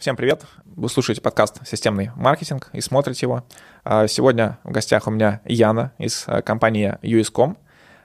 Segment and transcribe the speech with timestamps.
[0.00, 0.44] Всем привет!
[0.76, 3.42] Вы слушаете подкаст «Системный маркетинг» и смотрите его.
[3.82, 7.58] А, сегодня в гостях у меня Яна из э, компании US.com.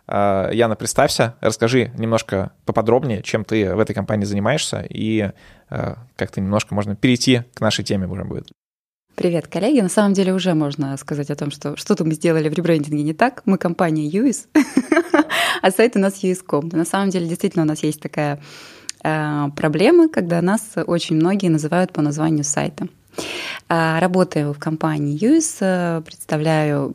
[0.08, 5.34] А, Яна, представься, расскажи немножко поподробнее, чем ты в этой компании занимаешься, и
[5.70, 8.48] как-то немножко можно перейти к нашей теме уже будет.
[9.14, 9.80] Привет, коллеги.
[9.80, 13.14] На самом деле уже можно сказать о том, что что-то мы сделали в ребрендинге не
[13.14, 13.44] так.
[13.46, 14.48] Мы компания US,
[15.62, 16.70] а сайт у нас US.com.
[16.74, 18.42] На самом деле действительно у нас есть такая
[19.04, 22.88] проблемы, когда нас очень многие называют по названию сайта.
[23.70, 26.94] А, работаю в компании ЮИС, э, представляю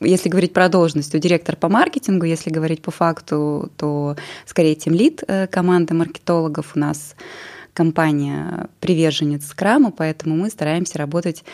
[0.00, 4.94] если говорить про должность, то директор по маркетингу, если говорить по факту, то скорее тем
[4.94, 7.16] лид э, команды маркетологов у нас
[7.72, 11.44] компания приверженец скрама, поэтому мы стараемся работать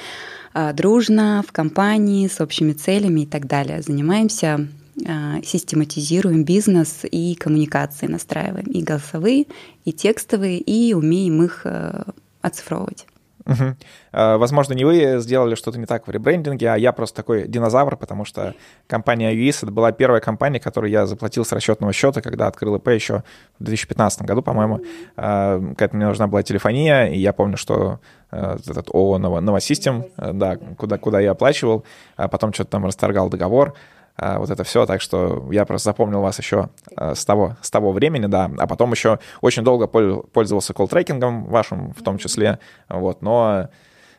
[0.74, 3.82] дружно в компании с общими целями и так далее.
[3.82, 9.46] Занимаемся а, систематизируем бизнес и коммуникации настраиваем, и голосовые,
[9.84, 12.04] и текстовые, и умеем их э,
[12.40, 13.06] оцифровывать.
[13.46, 13.76] Угу.
[14.12, 18.24] Возможно, не вы сделали что-то не так в ребрендинге, а я просто такой динозавр, потому
[18.24, 18.54] что
[18.86, 22.88] компания UIS это была первая компания, которую я заплатил с расчетного счета, когда открыл ИП
[22.88, 23.22] еще
[23.58, 24.80] в 2015 году, по-моему.
[25.16, 30.56] Какая-то мне нужна была телефония, и я помню, что э, этот ООО Новосистем, э, да,
[30.56, 31.84] куда, куда я оплачивал,
[32.16, 33.78] а потом что-то там расторгал договор, а,
[34.16, 37.92] вот это все, так что я просто запомнил вас еще а, с того, с того
[37.92, 43.68] времени, да, а потом еще очень долго пользовался колл-трекингом вашим в том числе, вот, но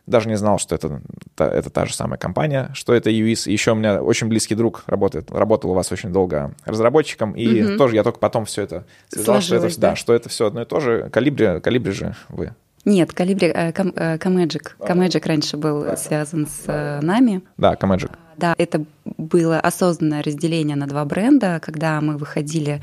[0.07, 1.01] даже не знал, что это,
[1.37, 3.49] это, та же самая компания, что это UIS.
[3.49, 7.77] Еще у меня очень близкий друг работает, работал у вас очень долго разработчиком, и угу.
[7.77, 9.89] тоже я только потом все это связал, что это, да?
[9.89, 11.09] да, что это все одно и то же.
[11.09, 12.53] Калибри, калибри же вы.
[12.85, 13.71] Нет, Калибри, э,
[14.17, 14.77] Камэджик.
[14.79, 17.41] Камэджик раньше был связан с э, нами.
[17.57, 18.11] Да, Камэджик.
[18.37, 18.85] Да, это
[19.17, 22.81] было осознанное разделение на два бренда, когда мы выходили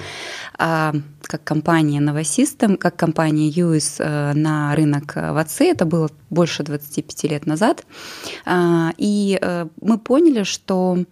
[0.59, 5.65] а, как компания Новосистем, как компания Юис а, на рынок ВАЦИ.
[5.65, 7.85] Это было больше 25 лет назад.
[8.47, 11.05] А, и а, мы поняли, что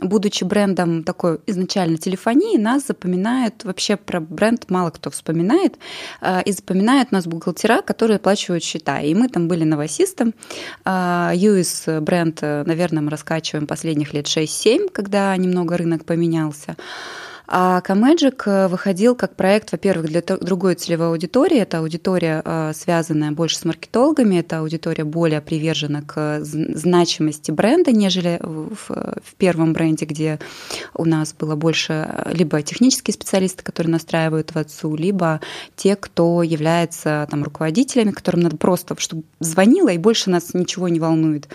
[0.00, 5.78] будучи брендом такой изначально телефонии, нас запоминают, вообще про бренд мало кто вспоминает,
[6.20, 9.00] а, и запоминают нас бухгалтера, которые оплачивают счета.
[9.00, 10.34] И мы там были новосистом.
[10.84, 16.76] US а, бренд, наверное, мы раскачиваем последних лет 6-7, когда немного рынок поменялся.
[17.48, 21.58] А Камеджик э, выходил как проект, во-первых, для другой целевой аудитории.
[21.58, 28.40] Это аудитория, э, связанная больше с маркетологами, это аудитория более привержена к значимости бренда, нежели
[28.42, 30.40] в, в первом бренде, где
[30.94, 35.40] у нас было больше э, либо технические специалисты, которые настраивают в отцу, либо
[35.76, 40.98] те, кто является там, руководителями, которым надо просто, чтобы звонила и больше нас ничего не
[40.98, 41.48] волнует.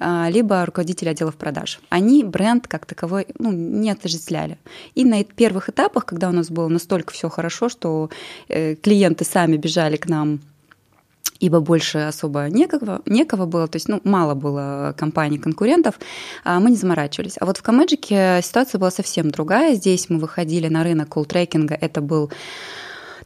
[0.00, 1.80] А, либо руководители отделов продаж.
[1.88, 4.58] Они бренд как таковой ну, не отождествляли.
[4.94, 8.10] И на первых этапах, когда у нас было настолько все хорошо, что
[8.48, 10.40] э, клиенты сами бежали к нам
[11.40, 15.98] ибо больше особо некого, некого было, то есть ну, мало было компаний-конкурентов,
[16.44, 17.36] а мы не заморачивались.
[17.40, 19.74] А вот в Камеджике ситуация была совсем другая.
[19.74, 22.30] Здесь мы выходили на рынок колл-трекинга, это был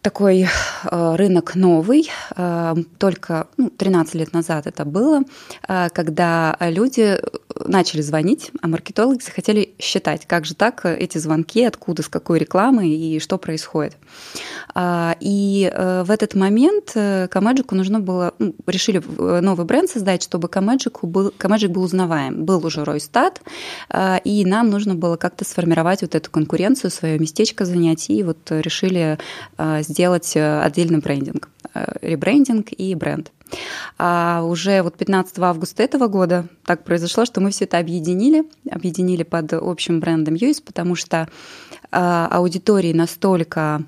[0.03, 0.47] такой
[0.85, 5.23] э, рынок новый, э, только ну, 13 лет назад это было,
[5.67, 7.19] э, когда люди
[7.67, 12.89] начали звонить, а маркетологи захотели считать, как же так эти звонки, откуда, с какой рекламы
[12.89, 13.97] и что происходит.
[14.79, 16.93] И в этот момент
[17.31, 19.03] Камеджику нужно было, ну, решили
[19.41, 22.45] новый бренд создать, чтобы Камеджику был, Камеджик был узнаваем.
[22.45, 23.41] Был уже Ройстат,
[24.25, 29.19] и нам нужно было как-то сформировать вот эту конкуренцию, свое местечко занять, и вот решили
[29.81, 33.33] сделать э, отдельный брендинг, э, ребрендинг и бренд.
[33.99, 39.23] А уже вот 15 августа этого года так произошло, что мы все это объединили, объединили
[39.23, 41.29] под общим брендом Юис, потому что
[41.91, 43.83] а, аудитории настолько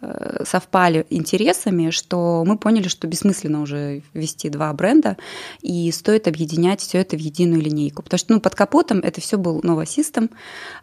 [0.00, 5.16] э, совпали интересами, что мы поняли, что бессмысленно уже вести два бренда,
[5.60, 8.02] и стоит объединять все это в единую линейку.
[8.02, 10.30] Потому что ну, под капотом это все был новосистом,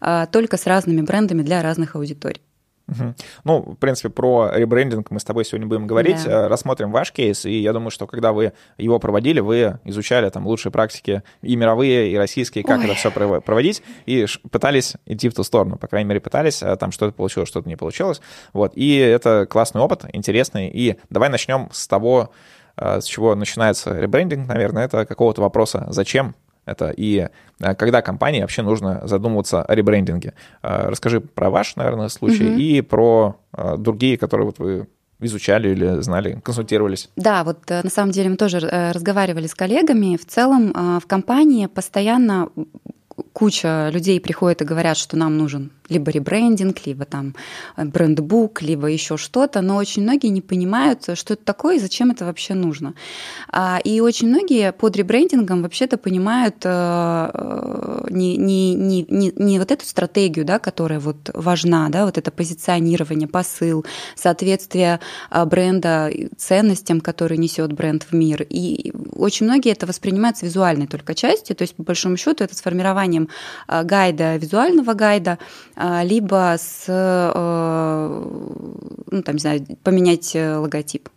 [0.01, 2.41] а, только с разными брендами для разных аудиторий.
[2.87, 3.15] Угу.
[3.45, 6.23] Ну, в принципе, про ребрендинг мы с тобой сегодня будем говорить.
[6.25, 6.45] Да.
[6.45, 10.45] Э, рассмотрим ваш кейс, и я думаю, что когда вы его проводили, вы изучали там
[10.45, 12.85] лучшие практики и мировые, и российские, как Ой.
[12.85, 16.91] это все проводить, и пытались идти в ту сторону, по крайней мере, пытались, а там
[16.91, 18.21] что-то получилось, что-то не получилось.
[18.53, 20.69] Вот, и это классный опыт, интересный.
[20.69, 22.31] И давай начнем с того,
[22.77, 26.35] э, с чего начинается ребрендинг, наверное, это какого-то вопроса «Зачем?»,
[26.65, 27.27] это и
[27.59, 30.33] э, когда компании вообще нужно задумываться о ребрендинге.
[30.61, 32.57] Э, расскажи про ваш, наверное, случай угу.
[32.57, 34.87] и про э, другие, которые вот вы
[35.19, 37.09] изучали или знали, консультировались?
[37.15, 38.59] Да, вот на самом деле мы тоже
[38.93, 40.17] разговаривали с коллегами.
[40.17, 42.49] В целом в компании постоянно
[43.31, 47.35] куча людей приходит и говорят, что нам нужен либо ребрендинг, либо там
[47.77, 52.25] брендбук, либо еще что-то, но очень многие не понимают, что это такое и зачем это
[52.25, 52.93] вообще нужно.
[53.49, 59.59] А, и очень многие под ребрендингом вообще-то понимают э, э, не, не, не, не, не
[59.59, 63.85] вот эту стратегию, да, которая вот важна, да, вот это позиционирование, посыл,
[64.15, 64.99] соответствие
[65.29, 68.45] а, бренда ценностям, которые несет бренд в мир.
[68.49, 72.55] И очень многие это воспринимают с визуальной только частью, то есть по большому счету это
[72.55, 73.29] с формированием
[73.67, 75.37] а, гайда, визуального гайда,
[75.74, 77.31] а, либо с, э,
[79.11, 81.09] ну, там, не знаю, поменять э, логотип.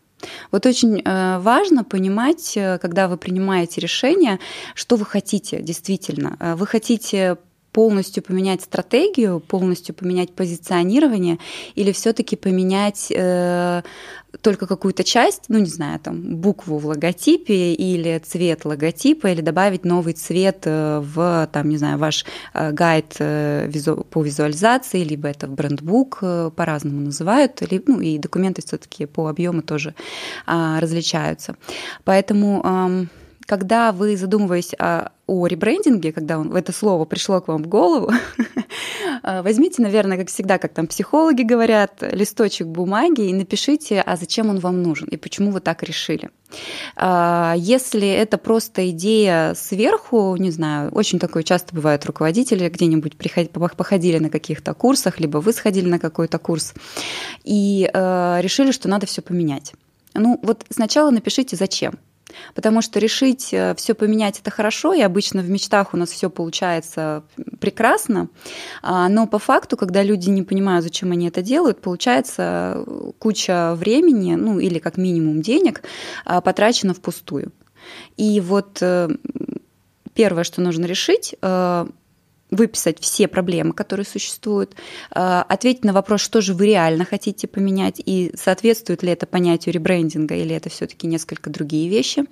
[0.51, 4.39] Вот очень э, важно понимать, когда вы принимаете решение,
[4.75, 6.37] что вы хотите действительно.
[6.57, 7.39] Вы хотите
[7.79, 11.39] полностью поменять стратегию, полностью поменять позиционирование
[11.77, 13.83] или все-таки поменять э,
[14.41, 19.85] только какую-то часть, ну не знаю, там букву в логотипе или цвет логотипа, или добавить
[19.85, 23.71] новый цвет э, в, там, не знаю, ваш э, гайд э,
[24.11, 26.19] по визуализации, либо это в брендбук,
[26.57, 29.95] по-разному называют, ну и документы все-таки по объему тоже
[30.47, 31.55] а, различаются.
[32.03, 33.09] Поэтому
[33.49, 38.13] когда вы задумываетесь о, о ребрендинге, когда он, это слово пришло к вам в голову,
[39.23, 44.59] возьмите, наверное, как всегда, как там психологи говорят, листочек бумаги и напишите, а зачем он
[44.59, 46.29] вам нужен и почему вы так решили.
[46.95, 53.17] А, если это просто идея сверху, не знаю, очень такое часто бывает руководители где-нибудь
[53.77, 56.75] походили на каких-то курсах, либо вы сходили на какой-то курс
[57.45, 59.73] и э, решили, что надо все поменять.
[60.13, 61.95] Ну вот сначала напишите, зачем.
[62.55, 66.31] Потому что решить э, все поменять это хорошо, и обычно в мечтах у нас все
[66.31, 67.23] получается
[67.61, 68.29] прекрасно,
[68.83, 73.75] а, но по факту, когда люди не понимают, зачем они это делают, получается э, куча
[73.77, 75.83] времени, ну или как минимум денег,
[76.25, 77.53] а, потрачено впустую.
[78.17, 79.09] И вот э,
[80.15, 81.35] первое, что нужно решить,
[82.51, 84.75] выписать все проблемы, которые существуют,
[85.15, 89.75] э, ответить на вопрос, что же вы реально хотите поменять, и соответствует ли это понятию
[89.75, 92.25] ребрендинга, или это все-таки несколько другие вещи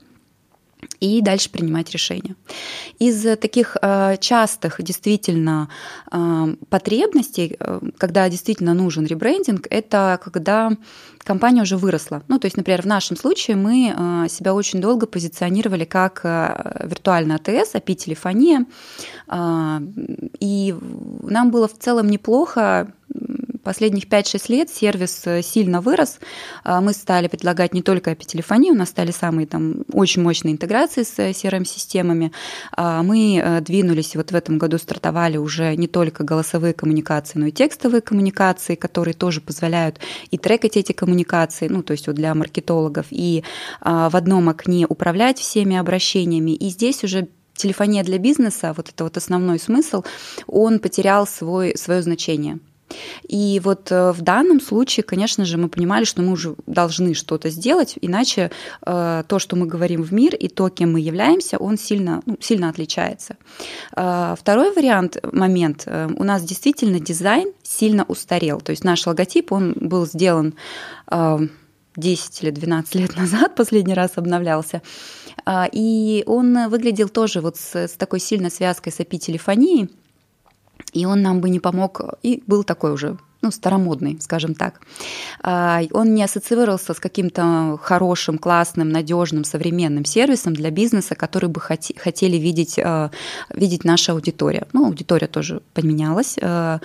[1.01, 2.37] и дальше принимать решения.
[2.99, 5.69] Из таких э, частых действительно
[6.11, 7.59] э, потребностей,
[7.99, 10.73] когда действительно нужен ребрендинг, это когда
[11.27, 12.23] компания уже выросла.
[12.29, 16.87] Ну, то есть, например, в нашем случае мы э, себя очень долго позиционировали как э,
[16.87, 18.65] виртуальная АТС, API-телефония,
[19.29, 19.79] э,
[20.41, 20.75] и
[21.23, 22.93] нам было в целом неплохо
[23.67, 26.21] Последних 5-6 лет сервис э, сильно вырос.
[26.63, 31.03] А, мы стали предлагать не только API-телефонию, у нас стали самые там очень мощные интеграции
[31.03, 32.31] с э, CRM-системами.
[32.71, 37.47] А, мы э, двинулись, вот в этом году стартовали уже не только голосовые коммуникации, но
[37.47, 39.99] и текстовые коммуникации, которые тоже позволяют
[40.31, 43.43] и трекать эти коммуникации, ну, то есть вот для маркетологов, и
[43.81, 46.53] а, в одном окне управлять всеми обращениями.
[46.53, 47.27] И здесь уже
[47.57, 50.05] телефония для бизнеса, вот это вот основной смысл,
[50.47, 52.61] он потерял свой, свое значение.
[53.29, 57.51] И вот э, в данном случае, конечно же, мы понимали, что мы уже должны что-то
[57.51, 58.51] сделать, иначе
[58.85, 62.37] э, то, что мы говорим в мир, и то, кем мы являемся, он сильно, ну,
[62.41, 63.37] сильно отличается.
[63.97, 68.61] Э, второй вариант, момент, у нас действительно дизайн сильно устарел.
[68.61, 70.55] То есть наш логотип, он был сделан
[71.97, 74.83] 10 или 12 лет назад, последний раз обновлялся.
[75.73, 79.91] И он выглядел тоже вот с, с такой сильной связкой с API-телефонией,
[80.97, 84.81] и он нам бы не помог, и был такой уже ну, старомодный, скажем так.
[85.43, 91.61] А, он не ассоциировался с каким-то хорошим, классным, надежным, современным сервисом для бизнеса, который бы
[91.61, 93.11] хотели видеть, а,
[93.55, 94.67] видеть наша аудитория.
[94.73, 96.37] Ну, аудитория тоже поменялась.
[96.43, 96.81] А,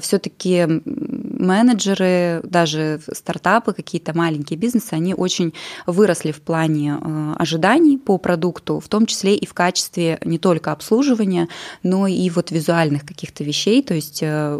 [0.00, 5.54] Все-таки менеджеры, даже стартапы, какие-то маленькие бизнесы, они очень
[5.86, 6.98] выросли в плане
[7.38, 11.48] ожиданий по продукту, в том числе и в качестве не только обслуживания,
[11.82, 14.56] но и вот визуальных каких-то вещей, то есть э,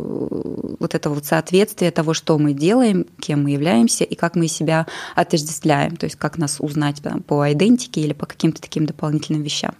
[0.78, 4.86] вот этого вот соответствие того, что мы делаем, кем мы являемся и как мы себя
[5.16, 9.74] отождествляем, то есть как нас узнать там, по идентике или по каким-то таким дополнительным вещам.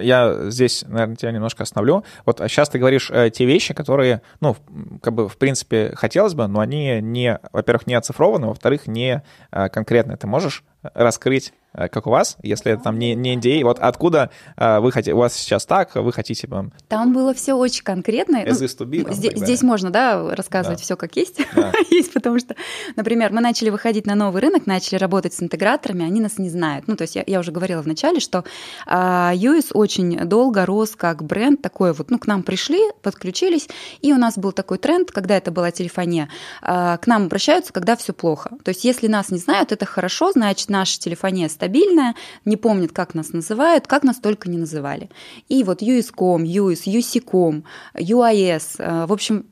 [0.00, 2.04] Я здесь, наверное, тебя немножко остановлю.
[2.24, 4.56] Вот сейчас ты говоришь э, те вещи, которые, ну,
[5.02, 9.68] как бы, в принципе, хотелось бы, но они не, во-первых, не оцифрованы, во-вторых, не э,
[9.68, 10.16] конкретные.
[10.16, 14.30] Ты можешь раскрыть Э, как у вас, если это там не, не NDA, вот откуда
[14.56, 16.46] э, вы хотите, у вас сейчас так, вы хотите...
[16.46, 18.38] Там, там было все очень конкретно.
[18.38, 20.84] Ну, be, там, здесь, здесь можно, да, рассказывать да.
[20.84, 21.40] все как есть.
[21.54, 21.72] Да.
[21.90, 22.54] есть, потому что,
[22.96, 26.88] например, мы начали выходить на новый рынок, начали работать с интеграторами, они нас не знают.
[26.88, 28.44] Ну, то есть я, я уже говорила в начале, что
[28.86, 33.68] э, US очень долго рос как бренд такой вот, ну, к нам пришли, подключились,
[34.00, 36.28] и у нас был такой тренд, когда это была телефония,
[36.60, 38.50] э, к нам обращаются, когда все плохо.
[38.62, 42.14] То есть если нас не знают, это хорошо, значит, наша телефония стабильная,
[42.44, 45.10] не помнят, как нас называют, как нас только не называли.
[45.48, 47.64] И вот US.com, US, UC.com,
[47.94, 49.44] UIS, в общем,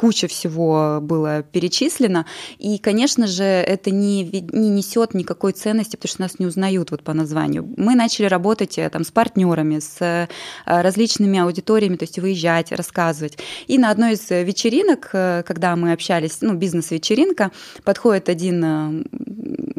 [0.00, 2.24] куча всего было перечислено.
[2.58, 7.02] И, конечно же, это не, не несет никакой ценности, потому что нас не узнают вот
[7.02, 7.68] по названию.
[7.76, 10.28] Мы начали работать э, там, с партнерами, с э,
[10.64, 13.36] различными аудиториями, то есть выезжать, рассказывать.
[13.66, 17.50] И на одной из вечеринок, э, когда мы общались, ну, бизнес-вечеринка,
[17.84, 19.04] подходит один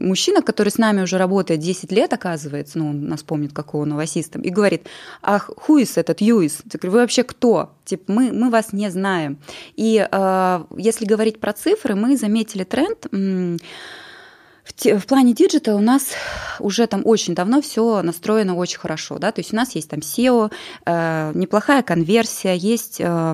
[0.02, 4.42] мужчина, который с нами уже работает 10 лет, оказывается, ну, он нас помнит, как Новосистем,
[4.42, 4.88] и говорит,
[5.22, 6.62] ах, who is этот UIS?
[6.82, 7.72] Вы вообще кто?
[7.86, 9.38] Типа, мы, мы вас не знаем.
[9.76, 13.08] И э, если говорить про цифры, мы заметили тренд.
[13.12, 16.12] В, в плане digital у нас
[16.60, 20.00] уже там очень давно все настроено очень хорошо, да, то есть у нас есть там
[20.00, 20.52] SEO,
[20.86, 23.34] э, неплохая конверсия, есть э,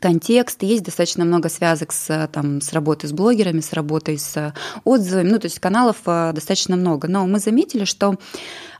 [0.00, 5.30] контекст, есть достаточно много связок с, там, с работой с блогерами, с работой с отзывами,
[5.30, 7.08] ну, то есть каналов э, достаточно много.
[7.08, 8.16] Но мы заметили, что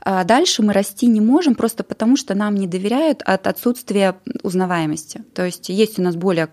[0.05, 5.25] э, дальше мы расти не можем просто потому, что нам не доверяют от отсутствия узнаваемости.
[5.35, 6.49] То есть есть у нас более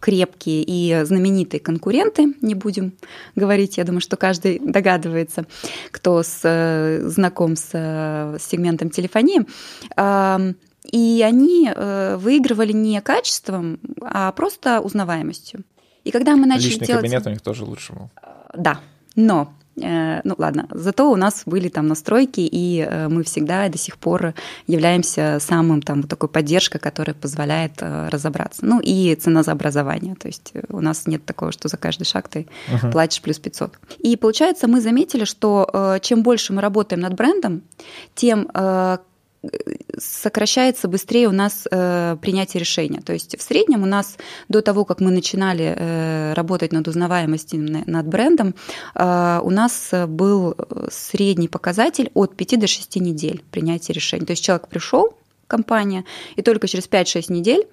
[0.00, 2.92] крепкие и знаменитые конкуренты, не будем
[3.34, 5.46] говорить, я думаю, что каждый догадывается,
[5.90, 9.46] кто с, э, знаком с, с сегментом телефонии.
[10.92, 15.64] И они э, выигрывали не качеством, а просто узнаваемостью.
[16.04, 17.02] И когда мы начали Личный делать...
[17.02, 18.10] кабинет у них тоже лучше был.
[18.54, 18.78] Да,
[19.16, 23.76] но э, ну ладно, зато у нас были там настройки, и э, мы всегда до
[23.76, 24.34] сих пор
[24.68, 28.64] являемся самым там такой поддержкой, которая позволяет разобраться.
[28.64, 32.28] Ну и цена за образование, то есть у нас нет такого, что за каждый шаг
[32.28, 32.92] ты uh-huh.
[32.92, 33.72] платишь плюс 500.
[33.98, 37.62] И получается, мы заметили, что чем больше мы работаем над брендом,
[38.14, 38.48] тем
[39.98, 43.00] сокращается быстрее у нас э, принятие решения.
[43.00, 44.16] То есть в среднем у нас
[44.48, 48.54] до того, как мы начинали э, работать над узнаваемостью, над брендом,
[48.94, 50.56] э, у нас был
[50.90, 54.26] средний показатель от 5 до 6 недель принятия решения.
[54.26, 57.66] То есть человек пришел, компания, и только через 5-6 недель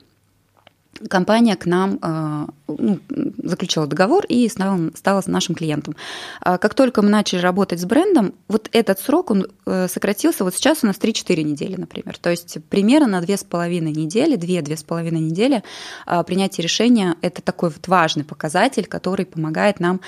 [1.10, 3.00] компания к нам э, ну,
[3.44, 5.96] заключила договор и стала, стала нашим клиентом.
[6.42, 10.56] А как только мы начали работать с брендом, вот этот срок он э, сократился, вот
[10.56, 12.18] сейчас у нас 3-4 недели, например.
[12.18, 15.64] То есть примерно на 2,5 недели, 2-2,5 недели
[16.06, 20.02] а, принятие решения– это такой вот важный показатель, который помогает нам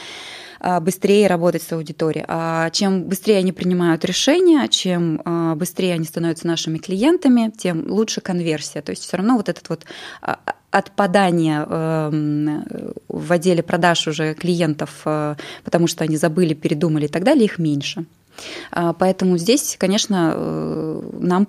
[0.60, 2.26] а, быстрее работать с аудиторией.
[2.28, 5.22] А чем быстрее они принимают решения, чем
[5.56, 8.82] быстрее они становятся нашими клиентами, тем лучше конверсия.
[8.82, 9.86] То есть все равно вот этот вот
[10.78, 12.64] отпадание эм,
[13.08, 17.60] в отделе продаж уже клиентов, э, потому что они забыли, передумали и так далее, их
[17.60, 18.06] меньше.
[18.72, 21.48] А, поэтому здесь, конечно, э, нам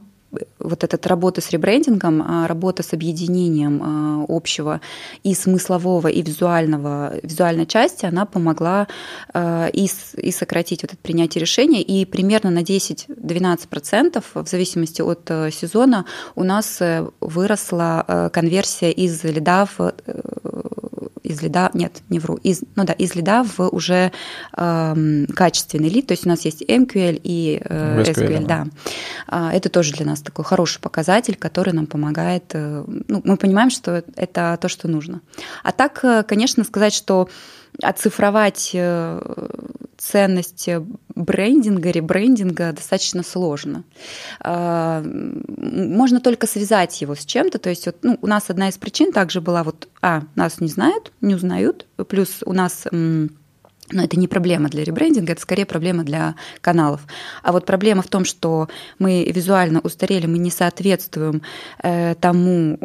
[0.59, 4.81] вот эта работа с ребрендингом, а работа с объединением а, общего
[5.23, 8.89] и смыслового, и визуального, визуальной части, она помогла
[9.33, 11.83] а, и, и сократить вот это принятие решения.
[11.83, 18.91] И примерно на 10-12% в зависимости от э, сезона у нас э, выросла э, конверсия
[18.91, 19.93] из лида в
[21.27, 24.13] из лида, нет, не вру, из, ну да, из лида в уже
[24.57, 28.67] э, качественный лид, то есть у нас есть MQL и э, SQL, SQL, да.
[29.29, 29.53] да.
[29.53, 34.05] Это тоже для нас такой хороший показатель, который нам помогает, э, ну, мы понимаем, что
[34.15, 35.21] это то, что нужно.
[35.63, 37.29] А так, э, конечно, сказать, что
[37.83, 39.21] оцифровать э,
[39.99, 40.69] ценность
[41.15, 43.85] брендинга, ребрендинга достаточно сложно.
[44.41, 47.59] А, можно только связать его с чем-то.
[47.59, 50.69] То есть вот, ну, у нас одна из причин также была вот, а, нас не
[50.69, 52.87] знают, не узнают, плюс у нас
[53.93, 57.03] но это не проблема для ребрендинга, это скорее проблема для каналов.
[57.43, 61.43] А вот проблема в том, что мы визуально устарели, мы не соответствуем
[61.83, 62.79] э, тому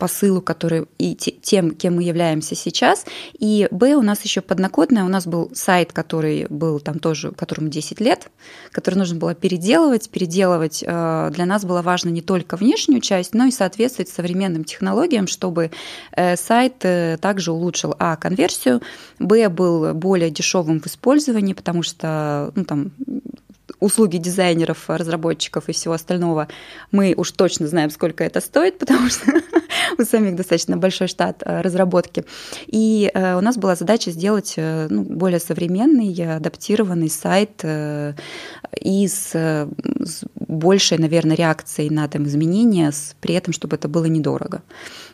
[0.00, 3.04] посылу, который и тем, кем мы являемся сейчас.
[3.38, 7.68] И Б у нас еще поднакодная, у нас был сайт, который был там тоже, которому
[7.68, 8.30] 10 лет,
[8.72, 10.08] который нужно было переделывать.
[10.08, 15.26] Переделывать э, для нас было важно не только внешнюю часть, но и соответствовать современным технологиям,
[15.26, 15.70] чтобы
[16.12, 18.80] э, сайт э, также улучшил А конверсию,
[19.18, 22.92] Б был более дешевым в использовании, потому что ну, там,
[23.78, 26.48] услуги дизайнеров, разработчиков и всего остального,
[26.90, 29.32] мы уж точно знаем, сколько это стоит, потому что
[29.98, 32.24] у самих достаточно большой штат э, разработки.
[32.66, 37.64] И э, у нас была задача сделать э, ну, более современный, адаптированный сайт
[38.80, 44.62] и с, с большей, наверное, реакцией на там изменения, при этом, чтобы это было недорого.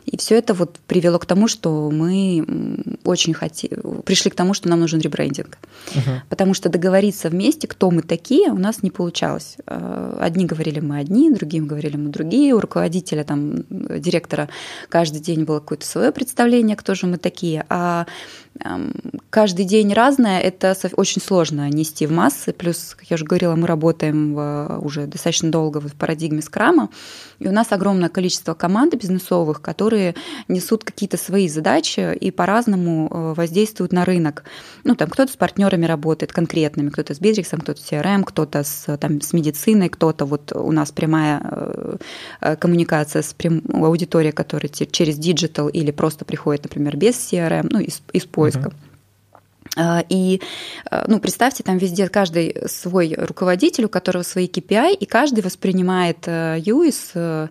[0.05, 2.45] И все это вот привело к тому, что мы
[3.03, 5.57] очень хотели, пришли к тому, что нам нужен ребрендинг.
[5.93, 6.21] Uh-huh.
[6.29, 9.57] Потому что договориться вместе, кто мы такие, у нас не получалось.
[9.65, 12.53] Э, одни говорили мы одни, другим говорили мы другие.
[12.53, 14.49] У руководителя, там, директора
[14.89, 17.65] каждый день было какое-то свое представление, кто же мы такие.
[17.69, 18.05] А
[19.29, 22.53] каждый день разное, это очень сложно нести в массы.
[22.53, 26.89] Плюс, как я уже говорила, мы работаем в, уже достаточно долго в парадигме скрама,
[27.39, 30.15] и у нас огромное количество команд бизнесовых, которые
[30.47, 34.43] несут какие-то свои задачи и по-разному э, воздействуют на рынок.
[34.83, 38.97] Ну, там кто-то с партнерами работает конкретными, кто-то с Битриксом, кто-то с CRM, кто-то с,
[38.97, 41.97] там, с медициной, кто-то вот у нас прямая э,
[42.41, 47.79] э, коммуникация с прям, аудиторией, которая через digital или просто приходит, например, без CRM, ну,
[47.79, 48.69] из, из поиска.
[49.75, 50.05] Uh-huh.
[50.09, 50.41] И,
[51.07, 57.11] ну, представьте, там везде каждый свой руководитель, у которого свои KPI, и каждый воспринимает UIS
[57.13, 57.47] э,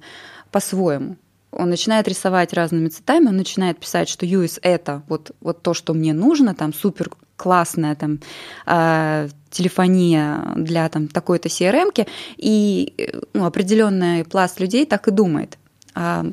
[0.50, 1.16] по-своему.
[1.52, 5.94] Он начинает рисовать разными цветами, он начинает писать, что UIS это вот, вот то, что
[5.94, 8.20] мне нужно, там супер классная там
[8.66, 15.58] э, телефония для там такой-то CRM, и э, ну, определенный пласт людей так и думает.
[15.94, 16.26] А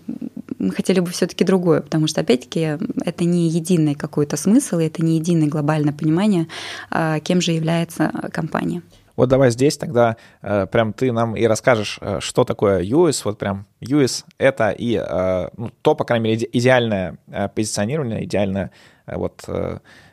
[0.59, 5.03] мы хотели бы все-таки другое, потому что, опять-таки, это не единый какой-то смысл, и это
[5.03, 6.47] не единое глобальное понимание,
[6.89, 8.81] а, кем же является компания.
[9.15, 13.37] Вот давай здесь тогда э, прям ты нам и расскажешь, э, что такое US, вот
[13.37, 17.17] прям US это и э, ну, то, по крайней мере, идеальное
[17.53, 18.71] позиционирование, идеальное
[19.07, 19.43] вот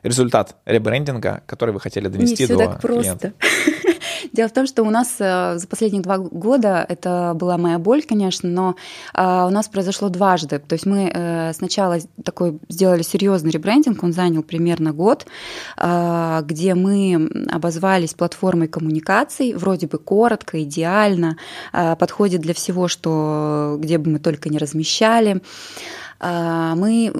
[0.02, 3.32] результат ребрендинга, который вы хотели донести Не все до так просто.
[4.32, 8.02] Дело в том, что у нас э, за последние два года, это была моя боль,
[8.02, 8.76] конечно, но
[9.14, 10.58] э, у нас произошло дважды.
[10.58, 15.26] То есть мы э, сначала такой сделали серьезный ребрендинг, он занял примерно год,
[15.76, 21.36] где мы обозвались платформой коммуникаций, вроде бы коротко, идеально,
[21.72, 25.40] подходит для всего, что где бы мы только не размещали.
[26.20, 27.12] Мы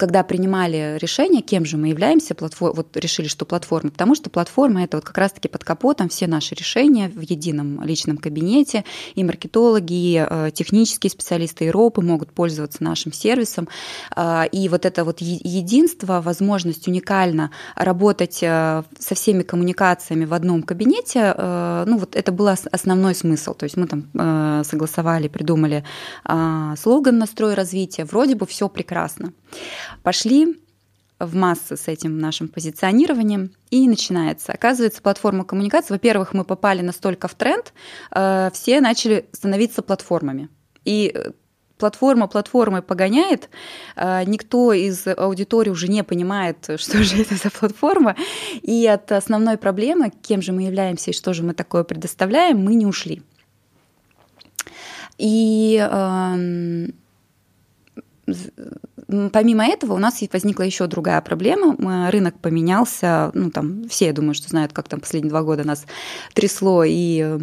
[0.00, 4.82] когда принимали решение, кем же мы являемся, платформ, вот решили, что платформа, потому что платформа
[4.82, 9.92] это вот как раз-таки под капотом все наши решения в едином личном кабинете, и маркетологи,
[9.92, 13.68] и э, технические специалисты, и ропы могут пользоваться нашим сервисом.
[14.16, 20.62] А, и вот это вот единство, возможность уникально работать э, со всеми коммуникациями в одном
[20.62, 23.52] кабинете, э, ну вот это был основной смысл.
[23.52, 25.84] То есть мы там согласовали, придумали
[26.24, 29.34] а, слоган «Настрой развития», вроде бы все прекрасно.
[30.02, 30.60] Пошли
[31.20, 34.52] в массы с этим нашим позиционированием, и начинается.
[34.52, 37.72] Оказывается, платформа коммуникации, во-первых, мы попали настолько в тренд,
[38.10, 40.48] э, все начали становиться платформами.
[40.84, 41.30] И э,
[41.78, 43.50] платформа платформой погоняет,
[43.96, 48.16] э, никто из аудитории уже не понимает, что же это за платформа,
[48.62, 52.74] и от основной проблемы, кем же мы являемся и что же мы такое предоставляем, мы
[52.74, 53.22] не ушли.
[55.18, 56.94] И эм,
[59.32, 62.10] Помимо этого у нас возникла еще другая проблема.
[62.10, 63.30] Рынок поменялся.
[63.34, 65.86] Ну, там все, я думаю, что знают, как там последние два года нас
[66.34, 67.40] трясло и э,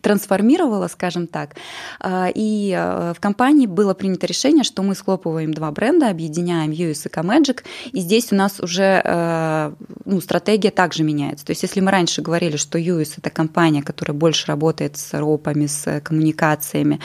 [0.00, 1.56] трансформировала, скажем так.
[2.00, 7.06] А, и э, в компании было принято решение, что мы схлопываем два бренда, объединяем US
[7.06, 9.72] и Comagic, и здесь у нас уже э,
[10.04, 11.44] ну, стратегия также меняется.
[11.44, 15.66] То есть если мы раньше говорили, что US– это компания, которая больше работает с ропами,
[15.66, 17.00] с коммуникациями,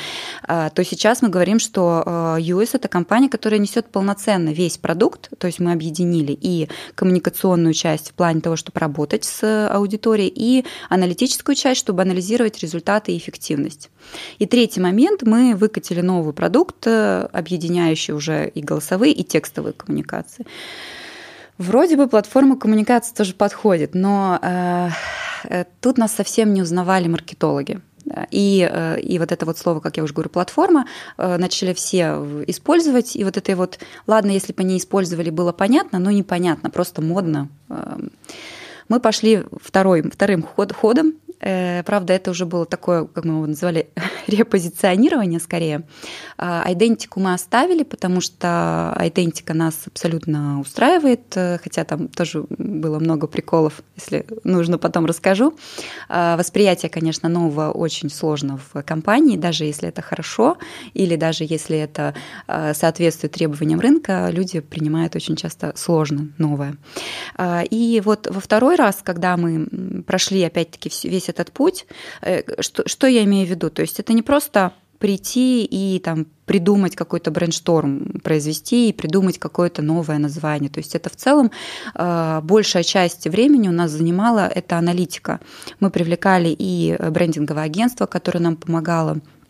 [0.48, 2.04] э, то сейчас мы говорим, что
[2.40, 8.12] US– это компания, которая несет полноценно весь продукт, то есть мы объединили и коммуникационную часть
[8.12, 13.18] в плане того, чтобы работать с аудиторией, и аналитическую часть, чтобы анализировать результаты результаты и
[13.18, 13.90] эффективность.
[14.40, 20.46] И третий момент, мы выкатили новый продукт, э, объединяющий уже и голосовые, и текстовые коммуникации.
[21.58, 24.90] Вроде бы платформа коммуникации тоже подходит, но э,
[25.50, 27.80] э тут нас совсем не узнавали маркетологи.
[28.32, 30.86] И, э, и вот это вот слово, как я уже говорю, платформа,
[31.18, 33.16] начали все использовать.
[33.16, 37.48] И вот это вот, ладно, если бы они использовали, было понятно, но непонятно, просто модно.
[38.90, 41.14] Мы пошли второй, вторым ход, ходом,
[41.86, 43.90] правда, это уже было такое, как мы его называли,
[44.28, 45.84] репозиционирование скорее.
[46.38, 53.28] Айдентику мы оставили, потому что айдентика нас абсолютно устраивает, э, хотя там тоже было много
[53.28, 55.54] приколов, если нужно, потом расскажу.
[56.10, 60.58] А, восприятие, конечно, нового очень сложно в компании, даже если это хорошо
[60.94, 62.14] или даже если это
[62.48, 66.76] а, соответствует требованиям рынка, люди принимают очень часто сложно новое.
[67.36, 69.68] А, и вот во второй раз, когда мы
[70.06, 71.86] прошли опять-таки весь этот путь,
[72.22, 73.70] э, что, что я имею в виду?
[73.70, 79.82] То есть это не просто прийти и там придумать какой-то брейншторм, произвести и придумать какое-то
[79.82, 80.70] новое название.
[80.70, 81.52] То есть это в целом
[81.96, 85.40] э, большая часть времени у нас занимала эта аналитика.
[85.80, 89.43] Мы привлекали и брендинговое агентство, которое нам помогало Э,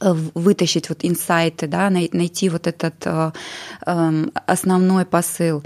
[0.00, 3.32] вытащить вот инсайты, да, найти вот этот э,
[3.86, 5.62] эм, основной посыл.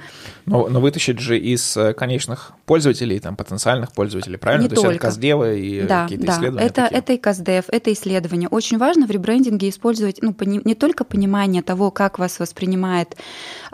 [0.47, 4.64] Но, но вытащить же из э, конечных пользователей, там, потенциальных пользователей, правильно?
[4.64, 4.88] Не То только.
[4.88, 6.33] есть это каздевы и да, какие-то да.
[6.33, 6.99] исследования Это, такие.
[6.99, 8.49] это и каздев, это исследование.
[8.49, 13.16] Очень важно в ребрендинге использовать ну, не только понимание того, как вас воспринимает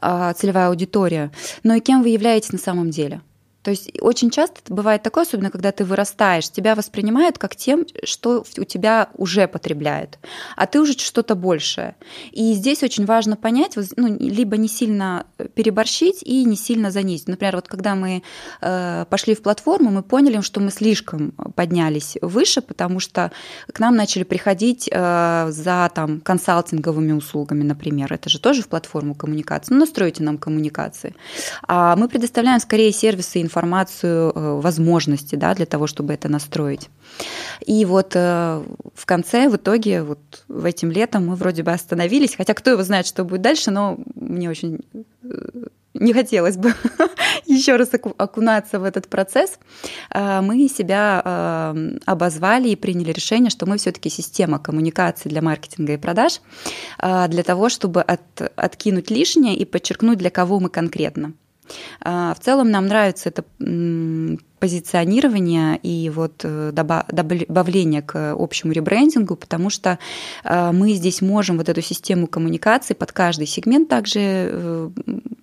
[0.03, 1.31] э, целевая аудитория,
[1.63, 3.23] но и кем вы являетесь на самом деле.
[3.63, 8.45] То есть очень часто бывает такое, особенно когда ты вырастаешь, тебя воспринимают как тем, что
[8.57, 10.19] у тебя уже потребляют,
[10.57, 11.97] а ты уже что-то большее.
[12.33, 17.29] И здесь очень важно понять, ну, либо не сильно переборщить и не сильно занизить.
[17.29, 18.23] Например, вот когда мы
[18.63, 23.31] э, пошли в платформу, мы поняли, что мы слишком поднялись выше, потому что
[23.71, 28.13] к нам начали приходить э, за там, консалтинговыми услугами, например.
[28.13, 29.75] Это же тоже в платформу коммуникации.
[29.75, 31.15] Ну, настройте нам коммуникации.
[31.69, 36.89] А мы предоставляем скорее сервисы информацию, э, возможности да, для того, чтобы это настроить.
[37.67, 38.63] И вот э,
[38.95, 42.83] в конце, в итоге, вот в этим летом мы вроде бы остановились, хотя кто его
[42.85, 44.79] знает, что будет дальше, но мне очень
[45.25, 45.29] э,
[45.95, 46.73] не хотелось бы
[47.47, 49.59] еще раз окунаться в этот процесс,
[50.15, 51.75] мы себя
[52.07, 56.41] обозвали и приняли решение, что мы все-таки система коммуникации для маркетинга и продаж
[57.01, 58.21] для того, чтобы от,
[58.55, 61.33] откинуть лишнее и подчеркнуть, для кого мы конкретно.
[62.01, 63.45] А, в целом нам нравится это
[64.61, 69.99] позиционирование и вот э, добавление к общему ребрендингу, потому что
[70.45, 74.91] э, мы здесь можем вот эту систему коммуникации под каждый сегмент также э,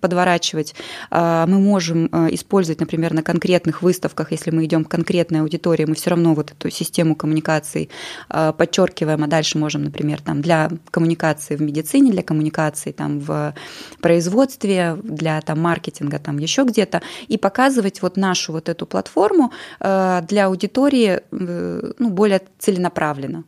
[0.00, 0.76] подворачивать.
[1.10, 6.10] Мы можем использовать, например, на конкретных выставках, если мы идем к конкретной аудитории, мы все
[6.10, 7.88] равно вот эту систему коммуникации
[8.28, 13.54] подчеркиваем, а дальше можем, например, там для коммуникации в медицине, для коммуникации там в
[14.00, 19.52] производстве, для там маркетинга там еще где-то, и показывать вот нашу вот эту платформу платформу
[19.80, 23.44] э, для аудитории э, ну, более целенаправленно.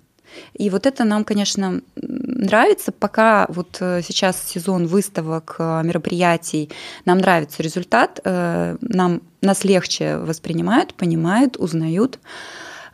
[0.55, 2.93] И вот это нам, конечно, нравится.
[2.93, 6.71] Пока вот э, сейчас сезон выставок, мероприятий,
[7.05, 12.19] нам нравится результат, нам нас легче воспринимают, понимают, узнают.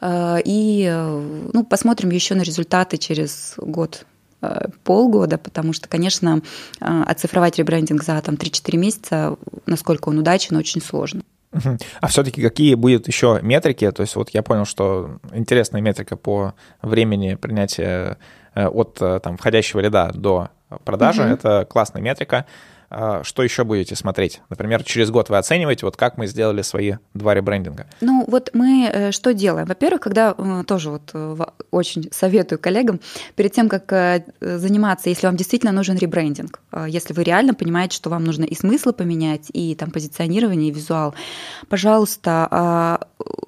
[0.05, 1.07] И
[1.53, 4.07] ну, посмотрим еще на результаты через год
[4.85, 6.41] полгода, потому что, конечно,
[6.81, 11.23] оцифровать ребрендинг за там, 3-4 месяца, насколько он удачен, очень сложно.
[12.01, 13.91] А все-таки какие будут еще метрики?
[13.91, 18.19] То есть вот я понял, что интересная метрика по времени принятия
[18.55, 20.49] э, от э, там, входящего лида до
[20.85, 21.23] продажи.
[21.23, 21.31] Угу.
[21.31, 22.47] Это классная метрика.
[22.89, 24.41] А, что еще будете смотреть?
[24.49, 27.87] Например, через год вы оцениваете, вот как мы сделали свои два ребрендинга?
[28.01, 29.67] Ну, вот мы э, что делаем?
[29.67, 31.37] Во-первых, когда э, тоже вот э,
[31.71, 33.01] очень советую коллегам,
[33.35, 33.93] перед тем, как
[34.41, 38.93] заниматься, если вам действительно нужен ребрендинг, если вы реально понимаете, что вам нужно и смыслы
[38.93, 41.15] поменять, и там позиционирование, и визуал,
[41.69, 43.01] пожалуйста, а,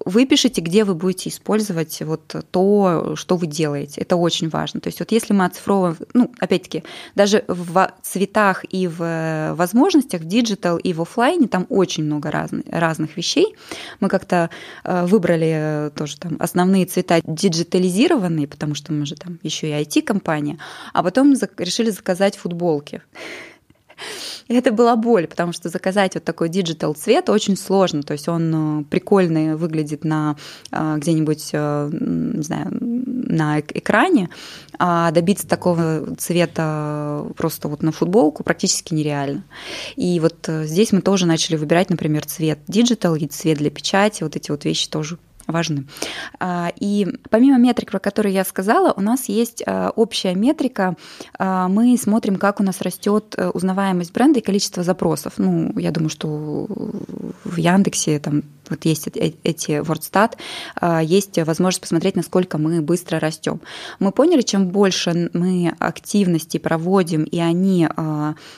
[0.05, 4.01] выпишите, где вы будете использовать вот то, что вы делаете.
[4.01, 4.81] Это очень важно.
[4.81, 10.25] То есть вот если мы оцифровываем, ну, опять-таки, даже в цветах и в возможностях в
[10.27, 13.55] digital и в офлайне там очень много разных, разных вещей.
[14.01, 14.51] Мы как-то
[14.85, 20.59] э, выбрали тоже там основные цвета диджитализированные, потому что мы же там еще и IT-компания,
[20.93, 23.03] а потом решили заказать футболки.
[24.49, 28.03] Это была боль, потому что заказать вот такой digital цвет очень сложно.
[28.03, 30.37] То есть он э, прикольный выглядит на
[30.71, 32.71] э, где-нибудь, э, не знаю,
[33.29, 34.31] на экране,
[34.79, 39.45] а добиться такого цвета просто вот на футболку практически нереально.
[39.97, 44.23] И вот здесь мы тоже начали выбирать, например, цвет digital и цвет для печати.
[44.23, 45.87] Вот эти вот вещи тоже важны.
[46.39, 50.97] А, и помимо метрик, про которые я сказала, у нас есть а, общая метрика.
[51.39, 55.35] А, мы смотрим, как у нас растет э, узнаваемость бренда и количество запросов.
[55.39, 56.67] Ну, я думаю, что
[57.45, 60.39] в Яндексе там вот есть эти WordStat,
[61.03, 63.61] есть возможность посмотреть, насколько мы быстро растем.
[63.99, 67.89] Мы поняли, чем больше мы активности проводим, и они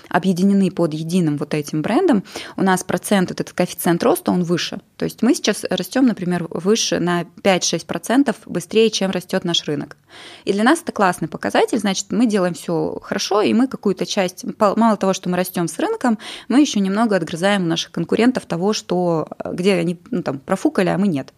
[0.08, 2.24] объединены под единым вот этим брендом,
[2.56, 4.80] у нас процент, этот коэффициент роста, он выше.
[4.96, 9.96] То есть мы сейчас растем, например, выше на 5-6% быстрее, чем растет наш рынок.
[10.44, 14.44] И для нас это классный показатель, значит, мы делаем все хорошо, и мы какую-то часть,
[14.58, 16.18] мало того, что мы растем с рынком,
[16.48, 20.98] мы еще немного отгрызаем у наших конкурентов того, что, где они ну, там, профукали, а
[20.98, 21.32] мы нет.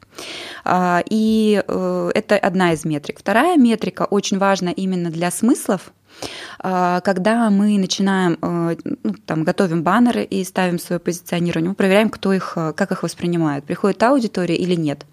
[0.64, 3.18] А, и э, это одна из метрик.
[3.18, 5.92] Вторая метрика очень важна именно для смыслов,
[6.58, 12.10] а, когда мы начинаем, э, ну, там, готовим баннеры и ставим свое позиционирование, мы проверяем,
[12.10, 15.06] кто их, э, как их воспринимает, приходит аудитория или нет,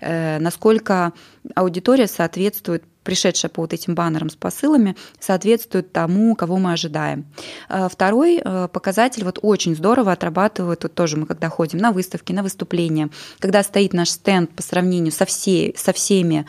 [0.00, 1.12] насколько
[1.54, 7.24] аудитория соответствует пришедшая по вот этим баннерам с посылами, соответствует тому, кого мы ожидаем.
[7.68, 13.08] Второй показатель вот очень здорово отрабатывает, вот тоже мы когда ходим на выставки, на выступления,
[13.38, 16.44] когда стоит наш стенд по сравнению со, всей, со всеми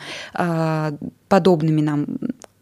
[1.28, 2.06] подобными нам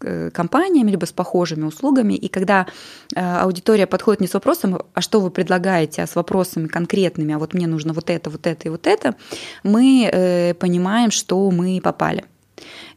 [0.01, 2.15] Э, компаниями, либо с похожими услугами.
[2.15, 2.69] И когда
[3.17, 7.39] э, аудитория подходит не с вопросом, а что вы предлагаете, а с вопросами конкретными, а
[7.39, 9.17] вот мне нужно вот это, вот это и вот это,
[9.65, 12.25] мы э, понимаем, что мы попали.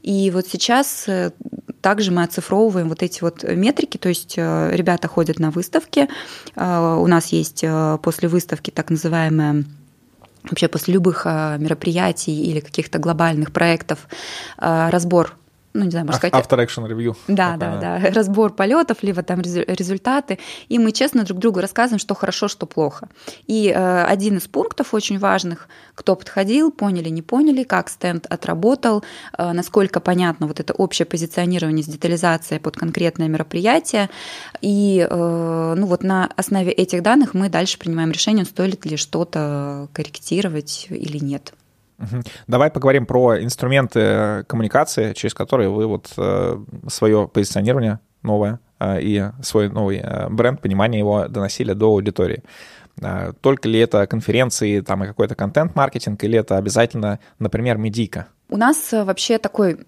[0.02, 1.08] И вот сейчас
[1.82, 6.08] также мы оцифровываем вот эти вот метрики, то есть ребята ходят на выставки,
[6.56, 7.64] у нас есть
[8.04, 9.64] после выставки так называемая
[10.44, 14.08] вообще после любых мероприятий или каких-то глобальных проектов
[14.58, 15.38] разбор
[15.74, 16.34] ну, не знаю, можно сказать...
[16.34, 17.16] After Action Review.
[17.28, 18.00] Да, да, да.
[18.12, 20.40] Разбор полетов, либо там результаты.
[20.68, 23.08] И мы честно друг другу рассказываем, что хорошо, что плохо.
[23.48, 29.04] И э, один из пунктов очень важных, кто подходил, поняли, не поняли, как стенд отработал,
[29.38, 34.10] э, насколько понятно вот это общее позиционирование с детализацией под конкретное мероприятие.
[34.62, 39.88] И э, ну, вот на основе этих данных мы дальше принимаем решение, стоит ли что-то
[39.94, 41.54] корректировать или нет.
[42.48, 49.26] Давай поговорим про инструменты коммуникации, через которые вы вот э, свое позиционирование новое э, и
[49.42, 52.44] свой новый э, бренд, понимание его доносили до аудитории.
[53.40, 58.28] Только ли это конференции, там и какой-то контент-маркетинг, или это обязательно, например, медийка?
[58.50, 59.88] У нас вообще такой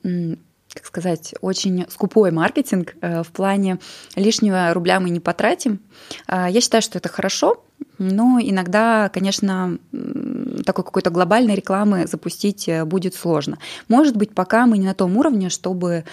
[0.73, 3.77] как сказать, очень скупой маркетинг в плане
[4.15, 5.81] лишнего рубля мы не потратим.
[6.27, 7.63] Я считаю, что это хорошо,
[7.97, 9.77] но иногда, конечно,
[10.65, 13.57] такой какой-то глобальной рекламы запустить э, будет сложно.
[13.87, 16.05] Может быть, пока мы не на том уровне, чтобы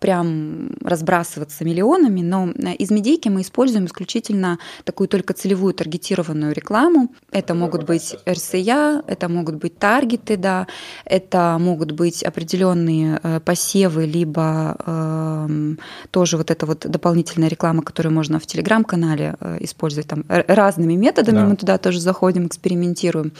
[0.00, 7.12] прям разбрасываться миллионами, но э, из медийки мы используем исключительно такую только целевую таргетированную рекламу.
[7.30, 10.66] Это могут быть RCA, это могут быть таргеты, да,
[11.04, 15.74] это могут быть определенные э, посевы, либо э,
[16.10, 21.46] тоже вот эта вот дополнительная реклама, которую можно в телеграм-канале использовать там разными методами, да.
[21.48, 23.32] мы туда тоже заходим, экспериментируем.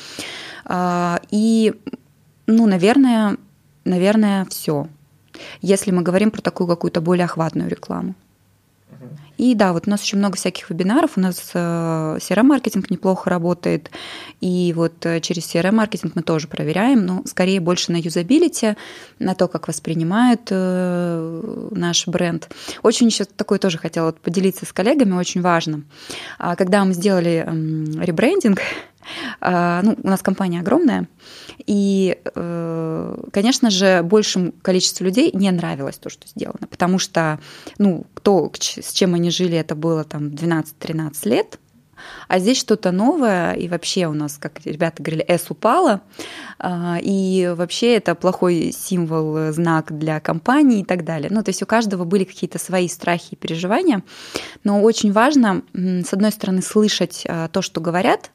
[0.64, 1.74] А, и,
[2.46, 3.36] ну, наверное,
[3.84, 4.88] наверное, все.
[5.60, 8.14] Если мы говорим про такую какую-то более охватную рекламу.
[9.38, 13.90] И да, вот у нас очень много всяких вебинаров, у нас CRM-маркетинг э, неплохо работает,
[14.40, 18.76] и вот э, через CRM-маркетинг мы тоже проверяем, но скорее больше на юзабилити,
[19.20, 22.50] на то, как воспринимают э, наш бренд.
[22.82, 25.82] Очень еще такое тоже хотела поделиться с коллегами, очень важно.
[26.38, 27.46] А когда мы сделали
[28.04, 28.60] ребрендинг,
[29.40, 31.08] ну, у нас компания огромная,
[31.66, 37.38] и, э, конечно же, большему количеству людей не нравилось то, что сделано, потому что,
[37.78, 41.58] ну, кто, с чем они жили, это было там 12-13 лет,
[42.28, 46.02] а здесь что-то новое, и вообще у нас, как ребята говорили, S упала,
[46.58, 51.28] а, и вообще это плохой символ, знак для компании и так далее.
[51.30, 54.02] Ну, то есть у каждого были какие-то свои страхи и переживания,
[54.64, 58.30] но очень важно, с одной стороны, слышать а, то, что говорят,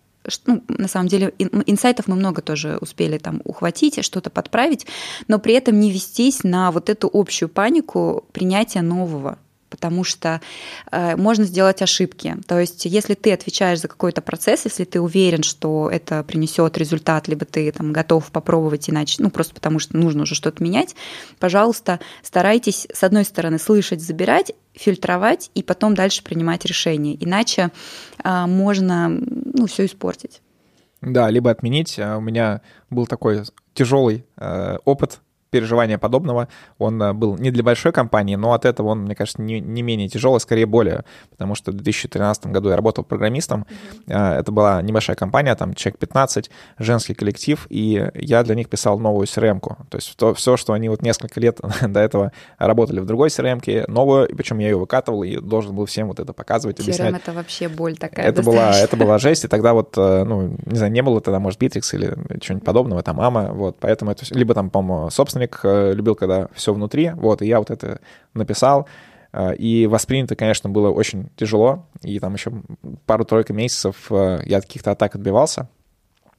[0.45, 1.33] ну, на самом деле
[1.65, 4.87] инсайтов мы много тоже успели там ухватить, что-то подправить,
[5.27, 9.37] но при этом не вестись на вот эту общую панику принятия нового
[9.73, 10.39] потому что
[10.91, 12.37] э, можно сделать ошибки.
[12.47, 17.27] То есть, если ты отвечаешь за какой-то процесс, если ты уверен, что это принесет результат,
[17.27, 20.95] либо ты там готов попробовать иначе, ну просто потому что нужно уже что-то менять,
[21.39, 27.17] пожалуйста, старайтесь с одной стороны слышать, забирать, фильтровать и потом дальше принимать решения.
[27.19, 27.71] Иначе
[28.23, 30.41] э, можно ну, все испортить.
[31.01, 31.97] Да, либо отменить.
[31.97, 33.41] А у меня был такой
[33.73, 35.19] тяжелый э, опыт
[35.53, 36.47] переживания подобного.
[36.79, 39.83] Он э, был не для большой компании, но от этого он, мне кажется, не, не
[39.83, 41.05] менее тяжелый, скорее более,
[41.43, 43.65] потому что в 2013 году я работал программистом.
[44.07, 44.39] Mm-hmm.
[44.39, 49.27] Это была небольшая компания, там человек 15, женский коллектив, и я для них писал новую
[49.27, 49.77] CRM-ку.
[49.89, 53.85] То есть то, все, что они вот несколько лет до этого работали в другой CRM-ке,
[53.87, 57.13] новую, и причем я ее выкатывал и должен был всем вот это показывать, объяснять.
[57.13, 58.25] CRM— это вообще боль такая.
[58.25, 61.39] Это была, это была жесть, и тогда вот, э, ну, не знаю, не было тогда,
[61.39, 65.59] может, Bittrex или что-нибудь подобного, там, мама, вот, поэтому это либо там, по-моему, собственный художник,
[65.63, 67.99] э, любил, когда все внутри, вот, и я вот это
[68.33, 68.87] написал,
[69.57, 72.51] и воспринято, конечно, было очень тяжело, и там еще
[73.05, 75.69] пару-тройку месяцев э, я от каких-то атак отбивался,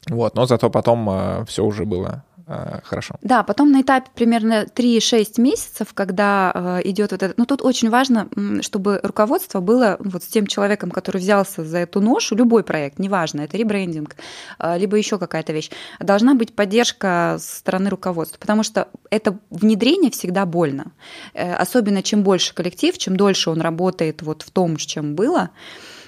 [0.09, 3.17] вот, но зато потом все уже было Э, хорошо.
[3.23, 7.89] Да, потом на этапе примерно 3-6 месяцев, когда э, идет вот это, ну тут очень
[7.89, 8.29] важно,
[8.61, 13.43] чтобы руководство было вот с тем человеком, который взялся за эту ношу, любой проект, неважно,
[13.43, 14.17] это ребрендинг,
[14.59, 20.11] э, либо еще какая-то вещь, должна быть поддержка со стороны руководства, потому что это внедрение
[20.11, 20.93] всегда больно,
[21.35, 25.51] особенно чем больше коллектив, чем дольше он работает вот в том, с чем было,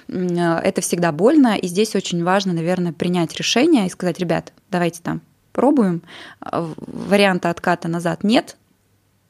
[0.07, 5.21] это всегда больно, и здесь очень важно, наверное, принять решение и сказать, ребят, давайте там
[5.57, 6.03] пробуем.
[6.39, 8.57] А, варианта отката назад нет.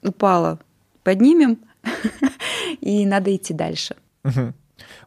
[0.03, 0.59] Упала
[1.03, 1.57] поднимем,
[2.81, 3.95] и надо идти дальше.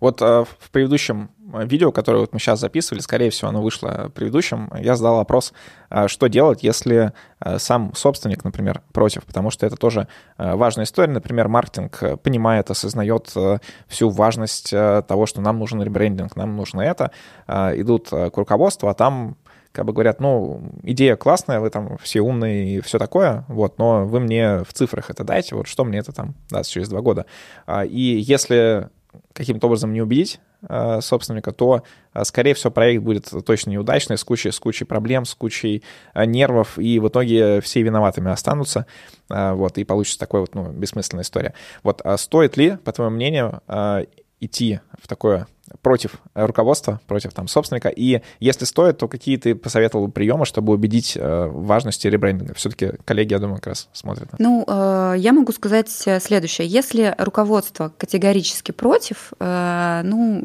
[0.00, 4.70] Вот э, в предыдущем видео, которое мы сейчас записывали, скорее всего, оно вышло в предыдущем,
[4.80, 5.52] я задал вопрос,
[5.90, 7.12] э, что делать, если
[7.44, 11.12] э, сам собственник, например, против, потому что это тоже важная история.
[11.12, 13.34] Например, маркетинг понимает, осознает
[13.88, 17.10] всю важность того, что нам нужен ребрендинг, нам нужно это,
[17.46, 19.36] идут к руководству, а там
[19.72, 24.04] как бы говорят, ну, идея классная, вы там все умные и все такое, вот, но
[24.04, 27.26] вы мне в цифрах это дайте, вот что мне это там даст через два года.
[27.66, 28.88] А, и если
[29.32, 34.24] каким-то образом не убедить а, собственника, то, а, скорее всего, проект будет точно неудачный, с
[34.24, 35.84] кучей, с кучей проблем, с кучей
[36.16, 38.86] нервов, и в итоге все виноватыми останутся,
[39.28, 41.54] вот, и получится такая вот, ну, бессмысленная история.
[41.84, 43.62] Вот, стоит ли, по твоему мнению,
[44.40, 45.46] идти в такое
[45.82, 51.16] против руководства, против там собственника, и если стоит, то какие ты посоветовал приемы, чтобы убедить
[51.16, 52.54] э, важности ребрендинга?
[52.54, 54.28] Все-таки коллеги, я думаю, как раз смотрят.
[54.38, 56.66] Ну, э, я могу сказать следующее.
[56.66, 60.44] Если руководство категорически против, э, ну,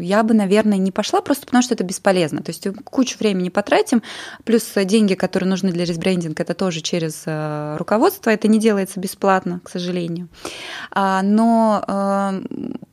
[0.00, 2.42] я бы, наверное, не пошла, просто потому что это бесполезно.
[2.42, 4.02] То есть кучу времени потратим,
[4.44, 8.30] плюс деньги, которые нужны для ребрендинга, это тоже через э, руководство.
[8.30, 10.28] Это не делается бесплатно, к сожалению.
[10.90, 12.42] А, но э,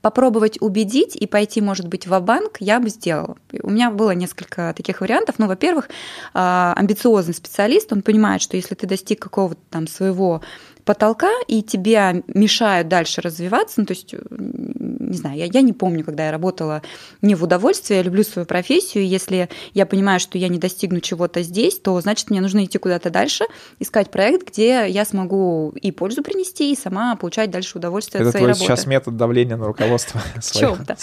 [0.01, 3.37] попробовать убедить и пойти, может быть, в банк я бы сделала.
[3.63, 5.35] У меня было несколько таких вариантов.
[5.39, 10.41] Ну, во-первых, э, амбициозный специалист, он понимает, что если ты достиг какого-то там своего
[10.85, 13.81] потолка, и тебе мешают дальше развиваться.
[13.81, 16.81] Ну, то есть, не знаю, я, я не помню, когда я работала
[17.21, 20.99] не в удовольствие, я люблю свою профессию, и если я понимаю, что я не достигну
[20.99, 23.45] чего-то здесь, то значит, мне нужно идти куда-то дальше,
[23.79, 28.31] искать проект, где я смогу и пользу принести, и сама получать дальше удовольствие Это от
[28.31, 28.65] своей твой работы.
[28.65, 30.21] сейчас метод давления на руководство.
[30.53, 30.97] Чем-то.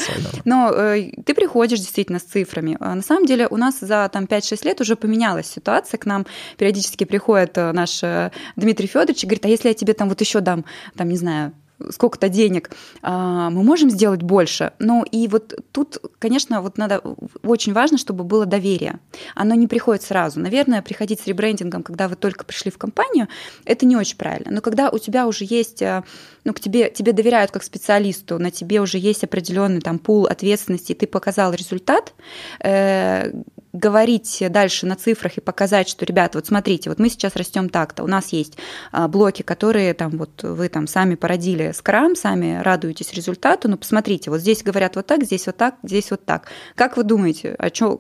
[0.45, 2.77] Но э, ты приходишь действительно с цифрами.
[2.81, 5.99] А на самом деле у нас за там, 5-6 лет уже поменялась ситуация.
[5.99, 9.95] К нам периодически приходит э, наш э, Дмитрий Федорович и говорит, а если я тебе
[9.95, 10.65] там вот еще дам,
[10.97, 11.53] там, не знаю,
[11.91, 12.71] сколько-то денег,
[13.03, 14.73] а, мы можем сделать больше.
[14.79, 17.01] Ну и вот тут, конечно, вот надо
[17.43, 18.99] очень важно, чтобы было доверие.
[19.35, 20.41] Оно не приходит сразу.
[20.41, 23.29] Наверное, приходить с ребрендингом, когда вы только пришли в компанию,
[23.65, 24.51] это не очень правильно.
[24.51, 26.03] Но когда у тебя уже есть, э,
[26.45, 30.93] ну, к тебе, тебе доверяют как специалисту, на тебе уже есть определенный там пул ответственности,
[30.93, 32.15] и ты показал результат,
[32.61, 33.33] э,
[33.79, 38.03] говорить дальше на цифрах и показать, что, ребята, вот смотрите, вот мы сейчас растем так-то,
[38.03, 38.59] у нас есть
[38.93, 44.31] а, блоки, которые там вот вы там сами породили скрам, сами радуетесь результату, но посмотрите,
[44.31, 46.49] вот здесь говорят вот так, здесь вот так, здесь вот так.
[46.75, 47.99] Как вы думаете, о чем,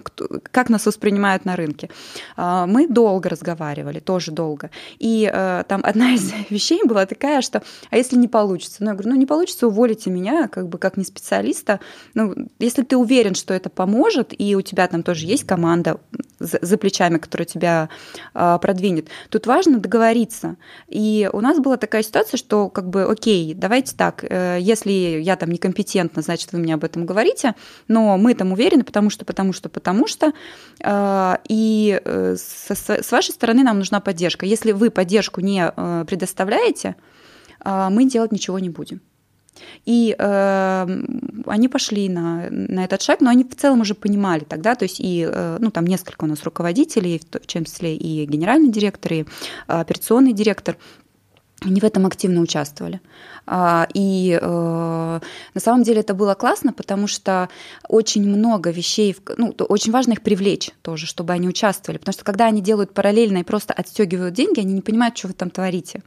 [0.50, 1.90] как нас воспринимают на рынке?
[2.36, 4.70] А, мы долго разговаривали, тоже долго.
[4.98, 8.78] И э, там одна из вещей была такая, что, а если не получится?
[8.80, 11.80] Ну, я говорю, ну, не получится, уволите меня, как бы, как не специалиста.
[12.14, 15.67] Ну, если ты уверен, что это поможет, и у тебя там тоже есть команда
[16.38, 17.88] за, за плечами, которая тебя
[18.34, 19.08] а, продвинет.
[19.28, 20.56] Тут важно договориться.
[20.88, 25.36] И у нас была такая ситуация, что как бы, окей, давайте так, э, если я
[25.36, 27.54] там некомпетентна, значит, вы мне об этом говорите,
[27.88, 30.32] но мы там уверены, потому что, потому что, потому что.
[30.82, 34.46] А, и э, с вашей стороны нам нужна поддержка.
[34.46, 36.96] Если вы поддержку не э, предоставляете,
[37.60, 39.00] а, мы делать ничего не будем.
[39.84, 41.02] И э,
[41.46, 45.00] они пошли на, на этот шаг, но они в целом уже понимали тогда, то есть
[45.00, 49.24] и, э, ну, там несколько у нас руководителей, в том числе и генеральный директор, и
[49.66, 50.76] операционный директор,
[51.60, 53.00] они в этом активно участвовали.
[53.46, 55.20] А, и э,
[55.54, 57.48] на самом деле это было классно, потому что
[57.88, 61.98] очень много вещей, ну, очень важно их привлечь тоже, чтобы они участвовали.
[61.98, 65.34] Потому что когда они делают параллельно и просто отстегивают деньги, они не понимают, что вы
[65.34, 66.02] там творите.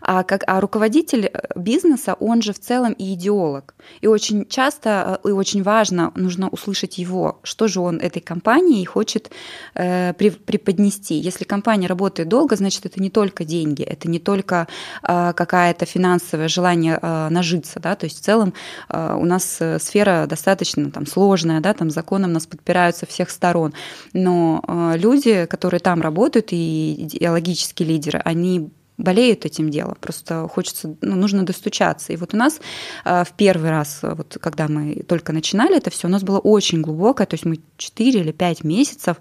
[0.00, 3.74] А, как, а руководитель э, бизнеса, он же в целом и идеолог.
[4.00, 8.84] И очень часто э, и очень важно нужно услышать его, что же он этой компании
[8.84, 9.30] хочет
[9.74, 11.14] э, преподнести.
[11.16, 14.66] Если компания работает долго, значит, это не только деньги, это не только
[15.02, 18.54] какая-то финансовое желание э, нажиться, да, то есть в целом
[18.88, 23.30] э, у нас э, сфера достаточно там сложная, да, там законом нас подпирают со всех
[23.30, 23.74] сторон,
[24.12, 24.62] но
[24.96, 31.46] люди, которые там работают и идеологические лидеры, они болеют этим делом, просто хочется, ну, нужно
[31.46, 32.12] достучаться.
[32.12, 32.60] И вот у нас
[33.04, 37.26] в первый раз, вот когда мы только начинали это все, у нас было очень глубокое,
[37.26, 39.18] то есть мы 4 или 5 месяцев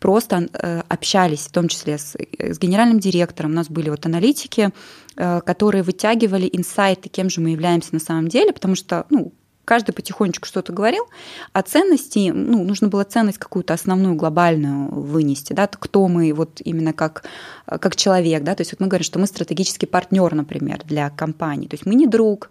[0.00, 0.48] просто
[0.88, 4.72] общались, в том числе с, с генеральным директором, у нас были вот аналитики,
[5.09, 5.09] Э,
[5.44, 9.32] которые вытягивали инсайты, кем же мы являемся на самом деле, потому что, ну,
[9.64, 11.04] каждый потихонечку что-то говорил,
[11.52, 16.92] а ценности, ну, нужно было ценность какую-то основную, глобальную вынести, да, кто мы вот именно
[16.92, 17.24] как,
[17.66, 21.68] как человек, да, то есть вот мы говорим, что мы стратегический партнер, например, для компании,
[21.68, 22.50] то есть мы не друг,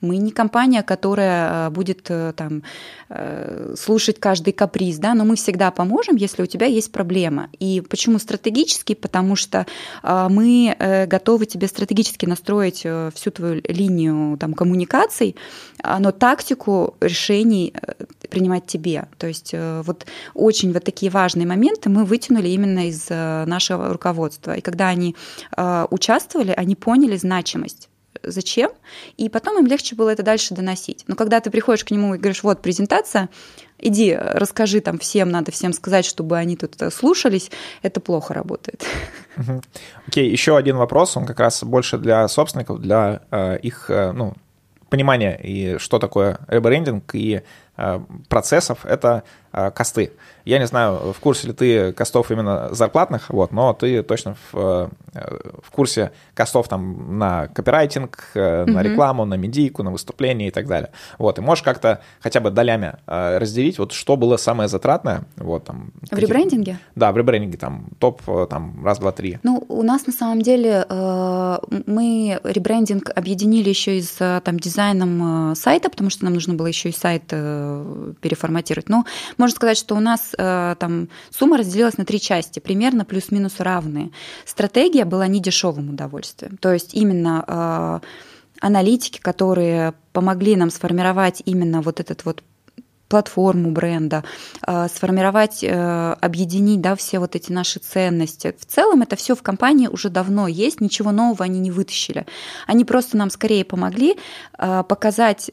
[0.00, 2.62] Мы не компания, которая будет там
[3.76, 7.48] слушать каждый каприз, да, но мы всегда поможем, если у тебя есть проблема.
[7.58, 8.94] И почему стратегически?
[8.94, 9.66] Потому что
[10.02, 15.36] мы готовы тебе стратегически настроить всю твою линию там, коммуникаций,
[15.82, 17.72] но тактику решений
[18.30, 19.06] принимать тебе.
[19.18, 24.56] То есть вот очень вот такие важные моменты мы вытянули именно из нашего руководства.
[24.56, 25.14] И когда они
[25.56, 27.88] э, участвовали, они поняли значимость
[28.26, 28.70] зачем,
[29.16, 31.04] и потом им легче было это дальше доносить.
[31.06, 33.28] Но когда ты приходишь к нему и говоришь, вот презентация,
[33.78, 37.50] иди, расскажи там всем, надо всем сказать, чтобы они тут слушались,
[37.82, 38.84] это плохо работает.
[40.06, 44.12] Окей, okay, еще один вопрос, он как раз больше для собственников, для э, их э,
[44.12, 44.34] ну,
[44.88, 47.42] понимания, и что такое ребрендинг, и э,
[48.28, 49.22] процессов, это
[49.52, 50.12] э, косты.
[50.44, 54.90] Я не знаю, в курсе ли ты костов именно зарплатных, вот, но ты точно в,
[55.14, 58.70] э, в курсе костов там на копирайтинг, mm-hmm.
[58.70, 60.90] на рекламу, на медийку, на выступление и так далее.
[61.18, 65.64] Вот, и можешь как-то хотя бы долями э, разделить, вот что было самое затратное, вот
[65.64, 65.90] там.
[66.02, 66.26] В какие...
[66.26, 66.78] ребрендинге?
[66.94, 69.38] Да, в ребрендинге там топ там раз, два, три.
[69.42, 75.90] Ну, у нас на самом деле мы ребрендинг объединили еще и с там дизайном сайта,
[75.90, 77.32] потому что нам нужно было еще и сайт
[78.20, 78.88] переформатировать.
[78.88, 79.04] Но
[79.38, 84.10] можно сказать, что у нас Э, там сумма разделилась на три части, примерно плюс-минус равные.
[84.44, 86.56] Стратегия была не дешевым удовольствием.
[86.58, 88.00] То есть именно э,
[88.60, 92.42] аналитики, которые помогли нам сформировать именно вот этот вот
[93.08, 94.24] платформу бренда,
[94.66, 98.54] э, сформировать, объединить да, все вот эти наши ценности.
[98.58, 102.26] В целом это все в компании уже давно есть, ничего нового они не вытащили.
[102.66, 104.16] Они просто нам скорее помогли
[104.56, 105.50] показать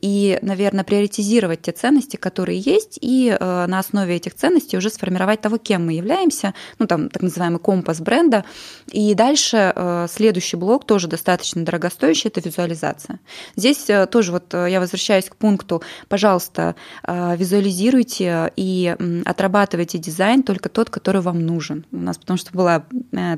[0.00, 5.40] и, наверное, приоритизировать те ценности, которые есть, и э, на основе этих ценностей уже сформировать
[5.40, 8.44] того, кем мы являемся, ну, там, так называемый компас бренда.
[8.90, 13.20] И дальше э, следующий блок, тоже достаточно дорогостоящий, это визуализация.
[13.56, 16.74] Здесь э, тоже вот я возвращаюсь к пункту, пожалуйста,
[17.06, 21.84] визуализируйте и отрабатывайте дизайн только тот, который вам нужен.
[21.92, 22.84] У нас потому что была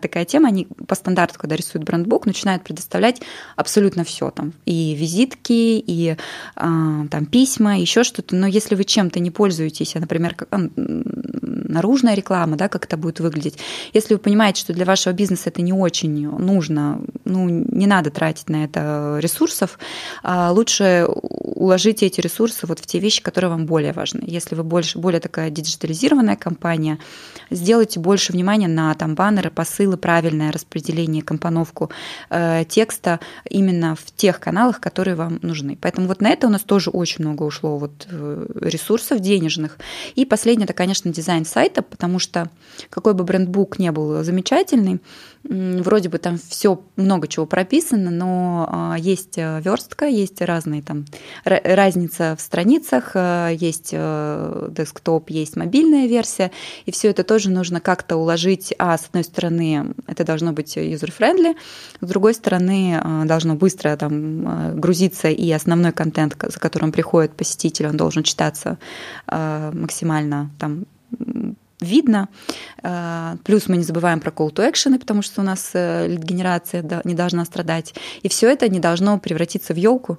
[0.00, 3.22] такая тема, они по стандарту, когда рисуют брендбук, начинают предоставлять
[3.56, 6.16] абсолютно все там, и визитки, и
[6.56, 8.34] а, там письма, еще что-то.
[8.36, 10.48] Но если вы чем-то не пользуетесь, например, как,
[11.72, 13.58] наружная реклама, да, как это будет выглядеть,
[13.92, 18.48] если вы понимаете, что для вашего бизнеса это не очень нужно, ну, не надо тратить
[18.48, 19.78] на это ресурсов,
[20.22, 24.22] а лучше уложите эти ресурсы вот в те вещи, которые вам более важны.
[24.26, 26.98] Если вы больше, более такая диджитализированная компания,
[27.50, 31.90] сделайте больше внимания на там баннеры, посылы, правильное распределение, компоновку
[32.30, 35.78] э, текста именно в тех каналах, которые вам нужны.
[35.80, 39.78] Поэтому вот на это у нас тоже очень много ушло вот э, ресурсов денежных.
[40.14, 42.50] И последнее, это, конечно, дизайн сайта, потому что
[42.90, 45.00] какой бы брендбук не был замечательный,
[45.44, 51.04] вроде бы там все много чего прописано, но а, есть э, верстка, есть разные там
[51.44, 56.52] разница в страницах, э, есть э, десктоп, есть мобильная версия,
[56.86, 58.72] и все это тоже нужно как-то уложить.
[58.78, 61.56] А с одной стороны, это должно быть user-friendly,
[62.00, 67.96] с другой стороны, должно быстро там грузиться и основной контент, за которым приходит посетитель, он
[67.96, 68.78] должен читаться
[69.26, 70.84] максимально там
[71.82, 72.28] видно.
[72.82, 76.84] Э, плюс мы не забываем про call to action, потому что у нас э, лид-генерация
[77.04, 77.94] не должна страдать.
[78.22, 80.18] И все это не должно превратиться в елку,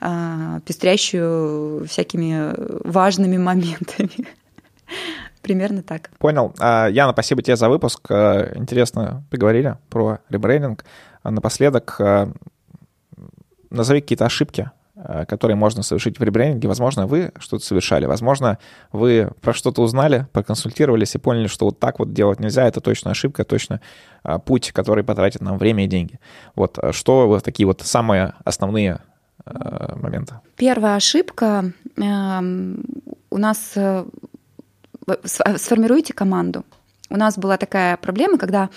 [0.00, 2.54] э, пестрящую всякими
[2.88, 4.28] важными моментами.
[5.42, 6.10] Примерно так.
[6.18, 6.54] Понял.
[6.58, 8.10] А, Яна, спасибо тебе за выпуск.
[8.10, 10.84] Интересно поговорили про ребрендинг.
[11.24, 12.00] Напоследок,
[13.70, 14.79] назови какие-то ошибки, Э,
[15.28, 16.68] которые можно совершить в ребрендинге.
[16.68, 18.06] Возможно, вы что-то совершали.
[18.06, 18.58] Возможно,
[18.92, 22.66] вы про что-то узнали, проконсультировались и поняли, что вот так вот делать нельзя.
[22.66, 23.80] Это точно ошибка, точно
[24.24, 26.18] э, путь, который потратит нам время и деньги.
[26.54, 29.00] Вот э, что вот такие вот самые основные
[29.46, 30.34] моменты?
[30.56, 31.72] Первая ошибка.
[31.96, 32.84] Эм,
[33.30, 33.74] у нас
[35.24, 36.64] сформируйте команду.
[37.10, 38.70] У нас была такая проблема, когда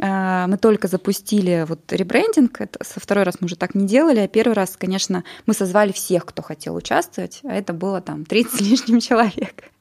[0.00, 4.20] а, мы только запустили вот ребрендинг, это со второй раз мы уже так не делали,
[4.20, 8.52] а первый раз, конечно, мы созвали всех, кто хотел участвовать, а это было там 30
[8.52, 9.73] с лишним человек.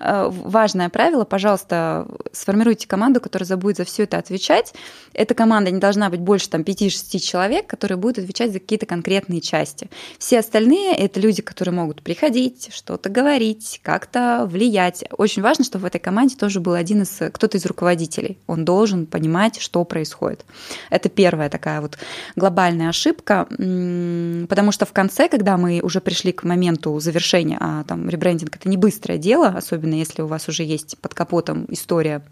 [0.00, 4.74] Э, важное правило, пожалуйста, сформируйте команду, которая будет за все это отвечать.
[5.12, 9.40] Эта команда не должна быть больше там, 5-6 человек, которые будут отвечать за какие-то конкретные
[9.40, 9.90] части.
[10.18, 15.04] Все остальные— это люди, которые могут приходить, что-то говорить, как-то влиять.
[15.16, 18.38] Очень важно, чтобы в этой команде тоже был один из, кто-то из руководителей.
[18.46, 20.44] Он должен понимать, что происходит.
[20.90, 21.98] Это первая такая вот
[22.36, 28.08] глобальная ошибка, потому что в конце, когда мы уже пришли к моменту завершения, а там
[28.08, 32.22] ребрендинг— это не быстрое дело, дело, особенно если у вас уже есть под капотом история,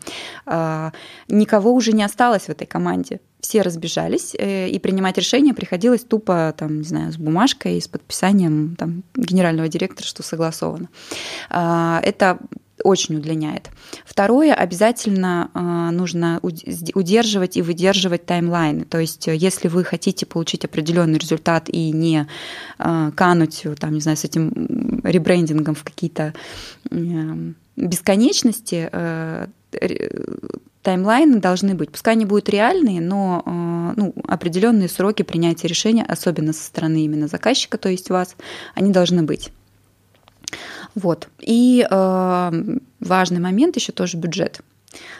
[0.47, 0.93] а,
[1.29, 3.21] никого уже не осталось в этой команде.
[3.41, 7.89] все разбежались, э, и принимать решение приходилось тупо, там, не знаю, с бумажкой и с
[7.89, 10.89] подписанием там, генерального директора, что согласовано.
[11.49, 12.39] А, это
[12.85, 13.70] очень удлиняет.
[14.05, 18.85] Второе, обязательно э, нужно удерживать и выдерживать таймлайны.
[18.85, 22.26] То есть, э, если вы хотите получить определенный результат и не
[22.78, 26.35] э, кануть, там, не знаю, с этим ребрендингом в какие-то
[27.76, 28.91] бесконечности,
[30.83, 31.91] таймлайны должны быть.
[31.91, 37.78] Пускай они будут реальные, но ну, определенные сроки принятия решения, особенно со стороны именно заказчика,
[37.78, 38.37] то есть вас,
[38.74, 39.53] они должны быть.
[40.94, 41.28] Вот.
[41.40, 44.61] И э, важный момент еще тоже бюджет.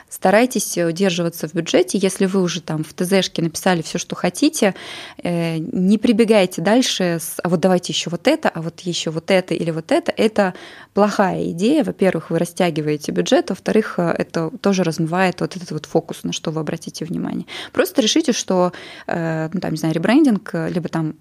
[0.09, 1.97] Старайтесь удерживаться в бюджете.
[1.99, 4.75] Если вы уже там в ТЗшке написали все, что хотите,
[5.23, 9.31] э, не прибегайте дальше с «а вот давайте еще вот это, а вот еще вот
[9.31, 10.13] это или вот это».
[10.17, 10.55] Это
[10.95, 11.85] плохая идея.
[11.85, 16.51] Во-первых, вы растягиваете бюджет, во-вторых, э, это тоже размывает вот этот вот фокус, на что
[16.51, 17.47] вы обратите внимание.
[17.73, 18.73] Просто решите, что,
[19.07, 21.15] э, ну, там, не знаю, ребрендинг, либо там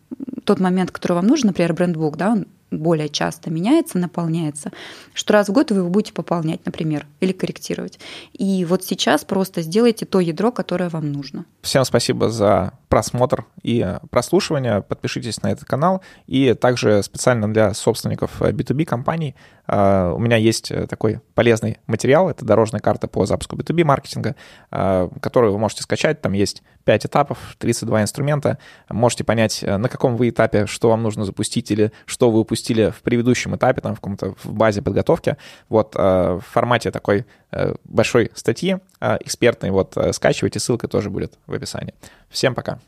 [0.46, 4.72] тот момент, который вам нужен, например, брендбук, да, он более часто меняется, наполняется,
[5.14, 8.00] что раз в год вы его будете пополнять, например, или корректировать.
[8.34, 11.46] И вот сейчас просто сделайте то ядро, которое вам нужно.
[11.62, 14.82] Всем спасибо за просмотр и прослушивание.
[14.82, 16.02] Подпишитесь на этот канал.
[16.28, 19.36] И также специально для собственников B2B компаний
[19.72, 22.30] у меня есть э, такой полезный материал.
[22.30, 24.36] Это дорожная карта по запуску B2B маркетинга,
[24.72, 26.22] а, которую вы можете скачать.
[26.22, 28.58] Там есть 5 этапов, 32 инструмента.
[28.90, 32.90] Можете понять, э, на каком вы этапе, что вам нужно запустить или что вы упустили
[32.90, 35.38] в предыдущем этапе, там в каком-то в базе подготовки.
[35.70, 39.70] Вот а, в формате такой э, большой статьи экспертной.
[39.70, 41.94] Вот скачивайте, ссылка тоже будет в описании.
[42.30, 42.80] Всем пока.